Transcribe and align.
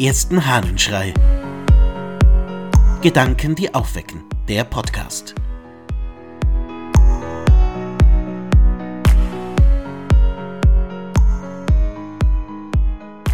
ersten 0.00 0.46
Hahnenschrei. 0.46 1.12
Gedanken, 3.02 3.54
die 3.54 3.74
aufwecken. 3.74 4.24
Der 4.48 4.64
Podcast. 4.64 5.34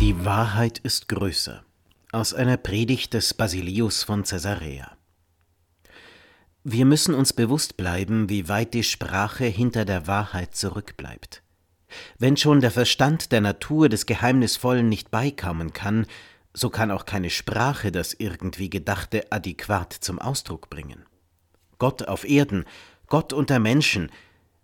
Die 0.01 0.25
Wahrheit 0.25 0.81
ist 0.81 1.07
größer. 1.09 1.63
Aus 2.11 2.35
einer 2.35 2.57
Predigt 2.57 3.15
des 3.15 3.33
Basilius 3.33 4.03
von 4.03 4.25
Caesarea. 4.25 4.91
Wir 6.65 6.85
müssen 6.85 7.15
uns 7.15 7.33
bewusst 7.33 7.77
bleiben, 7.77 8.29
wie 8.29 8.49
weit 8.49 8.75
die 8.75 8.83
Sprache 8.83 9.45
hinter 9.45 9.85
der 9.85 10.09
Wahrheit 10.09 10.57
zurückbleibt. 10.57 11.45
Wenn 12.19 12.37
schon 12.37 12.61
der 12.61 12.73
Verstand 12.73 13.31
der 13.31 13.41
Natur 13.41 13.89
des 13.89 14.07
Geheimnisvollen 14.07 14.89
nicht 14.89 15.13
beikommen 15.13 15.73
kann, 15.73 16.07
so 16.57 16.71
kann 16.71 16.91
auch 16.91 17.05
keine 17.05 17.29
Sprache 17.29 17.93
das 17.93 18.15
irgendwie 18.15 18.71
Gedachte 18.71 19.31
adäquat 19.31 19.93
zum 19.93 20.19
Ausdruck 20.19 20.71
bringen. 20.71 21.05
Gott 21.79 22.09
auf 22.09 22.27
Erden, 22.27 22.65
Gott 23.09 23.35
unter 23.35 23.59
Menschen, 23.59 24.11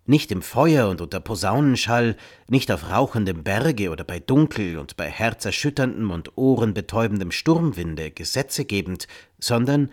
nicht 0.07 0.31
im 0.31 0.41
Feuer 0.41 0.89
und 0.89 1.01
unter 1.01 1.19
Posaunenschall, 1.19 2.17
nicht 2.49 2.71
auf 2.71 2.89
rauchendem 2.89 3.43
Berge 3.43 3.91
oder 3.91 4.03
bei 4.03 4.19
Dunkel 4.19 4.79
und 4.79 4.97
bei 4.97 5.07
herzerschütterndem 5.07 6.09
und 6.09 6.35
ohrenbetäubendem 6.35 7.31
Sturmwinde 7.31 8.09
Gesetze 8.09 8.65
gebend, 8.65 9.07
sondern 9.37 9.91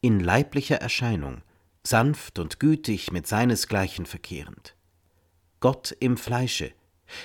in 0.00 0.20
leiblicher 0.20 0.76
Erscheinung, 0.76 1.42
sanft 1.82 2.38
und 2.38 2.58
gütig 2.58 3.12
mit 3.12 3.26
seinesgleichen 3.26 4.06
verkehrend. 4.06 4.74
Gott 5.60 5.94
im 6.00 6.16
Fleische, 6.16 6.72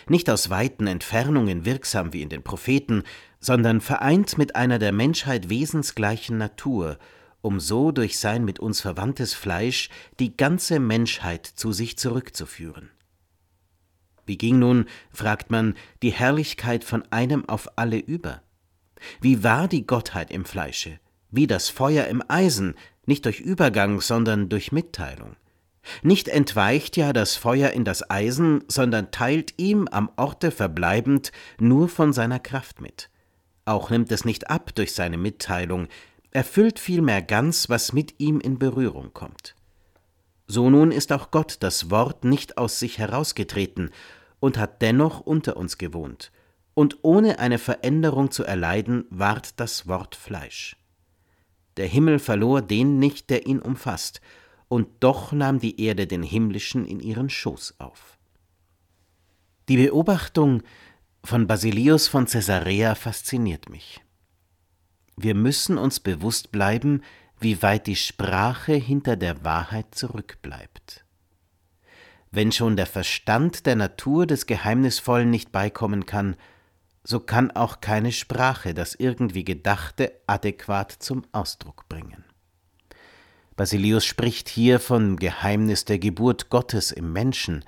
nicht 0.08 0.30
aus 0.30 0.50
weiten 0.50 0.88
Entfernungen 0.88 1.64
wirksam 1.64 2.12
wie 2.12 2.22
in 2.22 2.30
den 2.30 2.44
Propheten, 2.44 3.04
sondern 3.40 3.82
vereint 3.82 4.38
mit 4.38 4.56
einer 4.56 4.80
der 4.80 4.92
Menschheit 4.92 5.50
wesensgleichen 5.50 6.38
Natur, 6.38 6.98
um 7.42 7.60
so 7.60 7.92
durch 7.92 8.20
sein 8.20 8.44
mit 8.44 8.60
uns 8.60 8.82
verwandtes 8.82 9.34
Fleisch 9.34 9.90
die 10.20 10.36
ganze 10.36 10.80
Menschheit 10.80 11.46
zu 11.46 11.72
sich 11.72 11.98
zurückzuführen. 11.98 12.90
Wie 14.26 14.38
ging 14.38 14.60
nun, 14.60 14.86
fragt 15.12 15.50
man, 15.50 15.76
die 16.04 16.12
Herrlichkeit 16.12 16.84
von 16.84 17.04
einem 17.12 17.48
auf 17.48 17.78
alle 17.78 17.98
über? 17.98 18.44
Wie 19.22 19.44
war 19.44 19.68
die 19.68 19.88
Gottheit 19.88 20.30
im 20.32 20.46
Fleische? 20.46 21.00
Wie 21.32 21.48
das 21.48 21.70
Feuer 21.70 22.06
im 22.06 22.24
Eisen, 22.28 22.76
nicht 23.06 23.26
durch 23.26 23.40
Übergang, 23.40 24.02
sondern 24.02 24.50
durch 24.50 24.72
Mitteilung? 24.72 25.36
Nicht 26.04 26.28
entweicht 26.28 26.98
ja 26.98 27.14
das 27.14 27.38
Feuer 27.38 27.72
in 27.72 27.86
das 27.86 28.10
Eisen, 28.10 28.64
sondern 28.68 29.12
teilt 29.12 29.54
ihm 29.58 29.88
am 29.88 30.12
Orte 30.18 30.52
verbleibend 30.52 31.32
nur 31.60 31.90
von 31.90 32.14
seiner 32.14 32.40
Kraft 32.40 32.82
mit. 32.82 33.10
Auch 33.70 33.92
nimmt 33.92 34.12
es 34.12 34.26
nicht 34.26 34.50
ab 34.50 34.74
durch 34.74 34.96
seine 34.96 35.20
Mitteilung, 35.20 35.90
erfüllt 36.32 36.80
vielmehr 36.80 37.22
ganz, 37.22 37.70
was 37.70 37.94
mit 37.94 38.16
ihm 38.20 38.40
in 38.40 38.58
Berührung 38.58 39.14
kommt. 39.14 39.54
So 40.48 40.72
nun 40.72 40.92
ist 40.92 41.12
auch 41.12 41.30
Gott 41.30 41.58
das 41.60 41.92
Wort 41.92 42.24
nicht 42.24 42.58
aus 42.58 42.80
sich 42.80 42.98
herausgetreten 42.98 43.92
und 44.40 44.58
hat 44.58 44.82
dennoch 44.82 45.20
unter 45.20 45.56
uns 45.56 45.78
gewohnt, 45.78 46.32
und 46.74 46.98
ohne 47.04 47.38
eine 47.38 47.60
Veränderung 47.60 48.32
zu 48.32 48.44
erleiden, 48.44 49.06
ward 49.12 49.60
das 49.60 49.88
Wort 49.88 50.16
Fleisch. 50.16 50.76
Der 51.78 51.86
Himmel 51.86 52.18
verlor 52.18 52.64
den 52.64 52.98
nicht, 52.98 53.30
der 53.30 53.46
ihn 53.46 53.60
umfasst, 53.60 54.20
und 54.68 54.88
doch 55.00 55.32
nahm 55.32 55.60
die 55.60 55.80
Erde 55.80 56.08
den 56.08 56.24
himmlischen 56.24 56.88
in 56.88 57.00
ihren 57.00 57.30
Schoß 57.30 57.76
auf. 57.78 58.18
Die 59.68 59.78
Beobachtung 59.78 60.64
von 61.24 61.48
Basilius 61.48 62.08
von 62.08 62.26
Caesarea 62.26 62.96
fasziniert 62.96 63.70
mich. 63.70 64.02
Wir 65.18 65.36
müssen 65.36 65.78
uns 65.78 66.00
bewusst 66.00 66.52
bleiben, 66.52 67.04
wie 67.40 67.62
weit 67.62 67.88
die 67.88 67.96
Sprache 67.96 68.74
hinter 68.74 69.16
der 69.16 69.44
Wahrheit 69.44 69.96
zurückbleibt. 69.96 71.06
Wenn 72.32 72.52
schon 72.52 72.78
der 72.78 72.86
Verstand 72.86 73.66
der 73.66 73.76
Natur 73.76 74.28
des 74.28 74.46
Geheimnisvollen 74.46 75.30
nicht 75.30 75.52
beikommen 75.52 76.06
kann, 76.06 76.36
so 77.04 77.20
kann 77.20 77.50
auch 77.52 77.82
keine 77.82 78.12
Sprache 78.12 78.74
das 78.74 78.94
irgendwie 78.94 79.44
Gedachte 79.44 80.12
adäquat 80.28 80.92
zum 80.92 81.24
Ausdruck 81.32 81.90
bringen. 81.90 82.24
Basilius 83.56 84.06
spricht 84.06 84.48
hier 84.48 84.80
vom 84.80 85.18
Geheimnis 85.18 85.86
der 85.86 86.00
Geburt 86.00 86.50
Gottes 86.50 86.92
im 86.92 87.12
Menschen, 87.12 87.66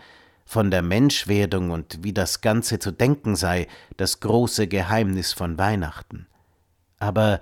von 0.52 0.70
der 0.70 0.82
Menschwerdung 0.82 1.72
und 1.72 2.00
wie 2.04 2.12
das 2.12 2.42
Ganze 2.42 2.78
zu 2.78 2.92
denken 2.92 3.38
sei, 3.38 3.70
das 3.96 4.20
große 4.20 4.68
Geheimnis 4.68 5.32
von 5.32 5.58
Weihnachten. 5.58 6.28
Aber 7.00 7.40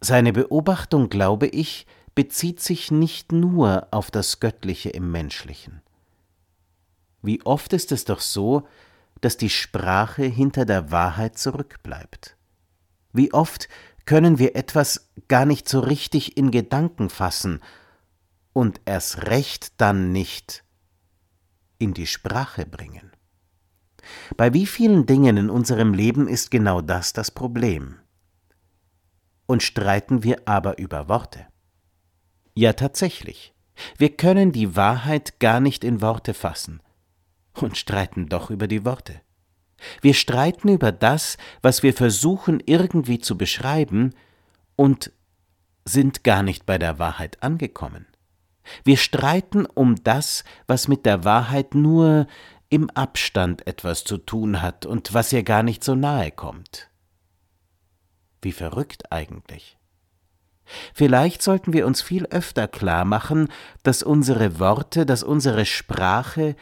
seine 0.00 0.32
Beobachtung, 0.32 1.10
glaube 1.10 1.46
ich, 1.46 1.86
bezieht 2.16 2.58
sich 2.58 2.90
nicht 2.90 3.30
nur 3.30 3.86
auf 3.92 4.10
das 4.10 4.40
Göttliche 4.40 4.90
im 4.90 5.12
Menschlichen. 5.12 5.80
Wie 7.22 7.40
oft 7.46 7.72
ist 7.72 7.92
es 7.92 8.04
doch 8.04 8.18
so, 8.18 8.66
dass 9.20 9.36
die 9.36 9.48
Sprache 9.48 10.24
hinter 10.24 10.64
der 10.64 10.90
Wahrheit 10.90 11.38
zurückbleibt? 11.38 12.36
Wie 13.12 13.32
oft 13.32 13.68
können 14.06 14.40
wir 14.40 14.56
etwas 14.56 15.08
gar 15.28 15.44
nicht 15.44 15.68
so 15.68 15.78
richtig 15.78 16.36
in 16.36 16.50
Gedanken 16.50 17.10
fassen 17.10 17.60
und 18.52 18.80
erst 18.86 19.28
recht 19.28 19.80
dann 19.80 20.10
nicht 20.10 20.64
in 21.80 21.94
die 21.94 22.06
Sprache 22.06 22.66
bringen. 22.66 23.10
Bei 24.36 24.54
wie 24.54 24.66
vielen 24.66 25.06
Dingen 25.06 25.36
in 25.36 25.50
unserem 25.50 25.92
Leben 25.94 26.28
ist 26.28 26.50
genau 26.50 26.80
das 26.80 27.12
das 27.12 27.30
Problem? 27.30 27.96
Und 29.46 29.62
streiten 29.62 30.22
wir 30.22 30.42
aber 30.46 30.78
über 30.78 31.08
Worte? 31.08 31.46
Ja, 32.54 32.72
tatsächlich. 32.72 33.52
Wir 33.96 34.16
können 34.16 34.52
die 34.52 34.76
Wahrheit 34.76 35.40
gar 35.40 35.60
nicht 35.60 35.82
in 35.82 36.00
Worte 36.00 36.34
fassen 36.34 36.80
und 37.54 37.76
streiten 37.76 38.28
doch 38.28 38.50
über 38.50 38.68
die 38.68 38.84
Worte. 38.84 39.20
Wir 40.02 40.14
streiten 40.14 40.68
über 40.68 40.92
das, 40.92 41.38
was 41.62 41.82
wir 41.82 41.94
versuchen 41.94 42.62
irgendwie 42.66 43.18
zu 43.18 43.38
beschreiben 43.38 44.14
und 44.76 45.10
sind 45.84 46.22
gar 46.22 46.42
nicht 46.42 46.66
bei 46.66 46.78
der 46.78 46.98
Wahrheit 46.98 47.42
angekommen. 47.42 48.06
Wir 48.84 48.96
streiten 48.96 49.66
um 49.66 50.02
das, 50.02 50.44
was 50.66 50.88
mit 50.88 51.06
der 51.06 51.24
Wahrheit 51.24 51.74
nur 51.74 52.26
im 52.68 52.88
Abstand 52.90 53.66
etwas 53.66 54.04
zu 54.04 54.16
tun 54.16 54.62
hat 54.62 54.86
und 54.86 55.12
was 55.12 55.32
ihr 55.32 55.42
gar 55.42 55.62
nicht 55.62 55.82
so 55.82 55.94
nahe 55.94 56.30
kommt. 56.30 56.88
Wie 58.42 58.52
verrückt 58.52 59.12
eigentlich. 59.12 59.76
Vielleicht 60.94 61.42
sollten 61.42 61.72
wir 61.72 61.86
uns 61.86 62.00
viel 62.00 62.26
öfter 62.26 62.68
klar 62.68 63.04
machen, 63.04 63.48
dass 63.82 64.04
unsere 64.04 64.60
Worte, 64.60 65.04
dass 65.04 65.24
unsere 65.24 65.66
Sprache 65.66 66.54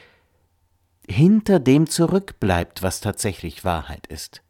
hinter 1.07 1.61
dem 1.61 1.89
zurückbleibt, 1.89 2.83
was 2.83 3.01
tatsächlich 3.01 3.65
Wahrheit 3.65 4.07
ist. 4.07 4.43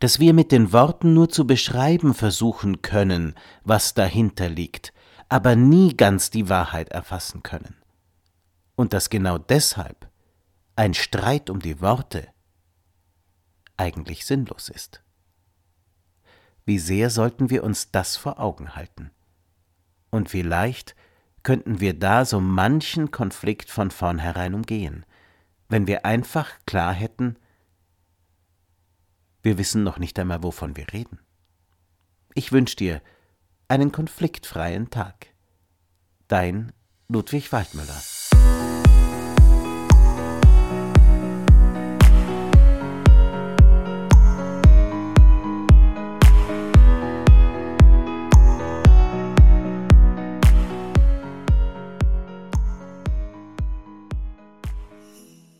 Dass 0.00 0.20
wir 0.20 0.34
mit 0.34 0.52
den 0.52 0.72
Worten 0.72 1.14
nur 1.14 1.28
zu 1.28 1.46
beschreiben 1.46 2.14
versuchen 2.14 2.82
können, 2.82 3.34
was 3.64 3.94
dahinter 3.94 4.48
liegt, 4.48 4.92
aber 5.28 5.56
nie 5.56 5.96
ganz 5.96 6.30
die 6.30 6.48
Wahrheit 6.48 6.88
erfassen 6.90 7.42
können. 7.42 7.76
Und 8.76 8.92
dass 8.92 9.10
genau 9.10 9.38
deshalb 9.38 10.08
ein 10.76 10.94
Streit 10.94 11.50
um 11.50 11.60
die 11.60 11.80
Worte 11.80 12.28
eigentlich 13.76 14.24
sinnlos 14.26 14.68
ist. 14.68 15.02
Wie 16.64 16.78
sehr 16.78 17.10
sollten 17.10 17.50
wir 17.50 17.64
uns 17.64 17.90
das 17.90 18.16
vor 18.16 18.38
Augen 18.38 18.76
halten? 18.76 19.10
Und 20.10 20.30
vielleicht 20.30 20.94
könnten 21.42 21.80
wir 21.80 21.98
da 21.98 22.24
so 22.24 22.40
manchen 22.40 23.10
Konflikt 23.10 23.70
von 23.70 23.90
vornherein 23.90 24.54
umgehen, 24.54 25.04
wenn 25.68 25.86
wir 25.86 26.04
einfach 26.04 26.50
klar 26.66 26.92
hätten, 26.92 27.36
wir 29.42 29.58
wissen 29.58 29.82
noch 29.82 29.98
nicht 29.98 30.18
einmal, 30.18 30.42
wovon 30.42 30.76
wir 30.76 30.92
reden. 30.92 31.20
Ich 32.34 32.52
wünsche 32.52 32.76
dir 32.76 33.02
einen 33.68 33.92
konfliktfreien 33.92 34.90
Tag. 34.90 35.28
Dein 36.26 36.72
Ludwig 37.08 37.52
Waldmüller 37.52 38.02